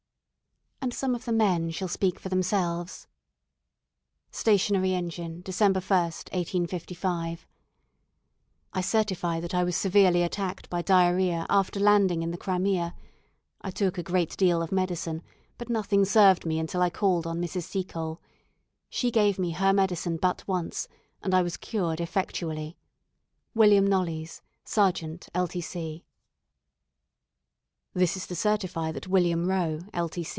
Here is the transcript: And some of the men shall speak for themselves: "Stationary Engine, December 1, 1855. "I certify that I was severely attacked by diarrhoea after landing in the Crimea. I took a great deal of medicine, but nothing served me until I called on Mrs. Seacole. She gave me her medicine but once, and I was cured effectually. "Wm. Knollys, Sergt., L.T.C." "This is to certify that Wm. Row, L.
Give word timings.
And 0.83 0.95
some 0.95 1.13
of 1.13 1.25
the 1.25 1.31
men 1.31 1.69
shall 1.69 1.87
speak 1.87 2.19
for 2.19 2.27
themselves: 2.29 3.07
"Stationary 4.31 4.95
Engine, 4.95 5.41
December 5.41 5.79
1, 5.79 5.99
1855. 6.33 7.45
"I 8.73 8.81
certify 8.81 9.39
that 9.39 9.53
I 9.53 9.63
was 9.63 9.75
severely 9.75 10.23
attacked 10.23 10.71
by 10.71 10.81
diarrhoea 10.81 11.45
after 11.51 11.79
landing 11.79 12.23
in 12.23 12.31
the 12.31 12.37
Crimea. 12.37 12.95
I 13.61 13.69
took 13.71 13.99
a 13.99 14.03
great 14.03 14.35
deal 14.37 14.63
of 14.63 14.71
medicine, 14.71 15.21
but 15.59 15.69
nothing 15.69 16.03
served 16.03 16.47
me 16.47 16.57
until 16.57 16.81
I 16.81 16.89
called 16.89 17.27
on 17.27 17.39
Mrs. 17.39 17.63
Seacole. 17.65 18.19
She 18.89 19.11
gave 19.11 19.37
me 19.37 19.51
her 19.51 19.71
medicine 19.73 20.17
but 20.17 20.45
once, 20.47 20.87
and 21.21 21.35
I 21.35 21.43
was 21.43 21.57
cured 21.57 22.01
effectually. 22.01 22.75
"Wm. 23.53 23.85
Knollys, 23.85 24.41
Sergt., 24.65 25.29
L.T.C." 25.35 26.03
"This 27.93 28.17
is 28.17 28.25
to 28.27 28.35
certify 28.35 28.91
that 28.91 29.07
Wm. 29.07 29.45
Row, 29.47 29.81
L. 29.93 30.09